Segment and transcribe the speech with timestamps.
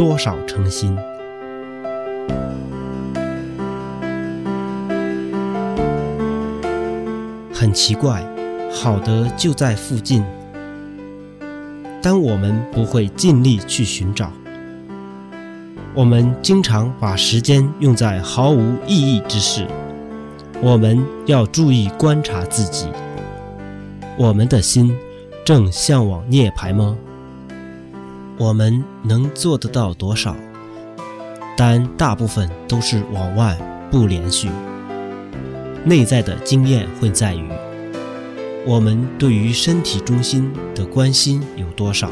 [0.00, 0.96] 多少诚心。
[7.52, 8.24] 很奇怪，
[8.72, 10.24] 好的就在附近，
[12.00, 14.32] 但我们不会尽力去寻找。
[15.94, 19.66] 我们经常把时间用在毫无意义之事。
[20.62, 22.88] 我们要注意观察自己。
[24.16, 24.96] 我们的心
[25.44, 26.96] 正向往涅槃吗？
[28.40, 30.34] 我们能做得到多少？
[31.58, 33.54] 但大部分都是往外，
[33.90, 34.48] 不连续。
[35.84, 37.46] 内在的经验会在于，
[38.66, 42.10] 我们对于身体中心的关心有多少。